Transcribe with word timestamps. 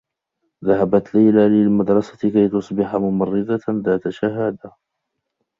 ذهبت 0.65 1.15
ليلى 1.15 1.49
للمدرسة 1.49 2.17
كي 2.29 2.49
تصبح 2.49 2.95
ممرّضة 2.95 3.57
ذات 3.69 4.09
شهادة. 4.09 4.71